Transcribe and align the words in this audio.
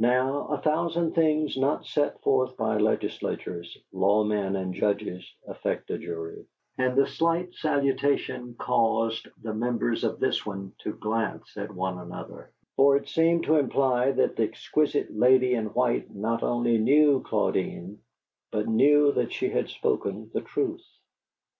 Now, 0.00 0.48
a 0.48 0.58
thousand 0.60 1.14
things 1.14 1.56
not 1.56 1.86
set 1.86 2.20
forth 2.20 2.58
by 2.58 2.76
legislatures, 2.76 3.74
law 3.90 4.22
men 4.22 4.54
and 4.54 4.74
judges 4.74 5.26
affect 5.48 5.90
a 5.90 5.96
jury, 5.96 6.44
and 6.76 6.94
the 6.94 7.06
slight 7.06 7.54
salutation 7.54 8.52
caused 8.58 9.28
the 9.42 9.54
members 9.54 10.04
of 10.04 10.20
this 10.20 10.44
one 10.44 10.74
to 10.80 10.92
glance 10.92 11.56
at 11.56 11.72
one 11.74 11.96
another; 11.96 12.52
for 12.76 12.96
it 12.98 13.08
seemed 13.08 13.44
to 13.44 13.56
imply 13.56 14.10
that 14.12 14.36
the 14.36 14.42
exquisite 14.42 15.10
lady 15.10 15.54
in 15.54 15.68
white 15.72 16.14
not 16.14 16.42
only 16.42 16.76
knew 16.76 17.22
Claudine, 17.22 18.00
but 18.52 18.68
knew 18.68 19.10
that 19.12 19.32
she 19.32 19.48
had 19.48 19.70
spoken 19.70 20.30
the 20.34 20.42
truth. 20.42 20.84